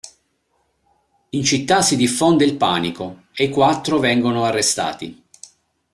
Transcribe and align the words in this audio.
In 1.29 1.43
città 1.43 1.83
si 1.83 1.95
diffonde 1.95 2.43
il 2.43 2.57
panico 2.57 3.25
e 3.35 3.43
i 3.43 3.49
quattro 3.49 3.99
vengono 3.99 4.43
arrestati. 4.45 5.23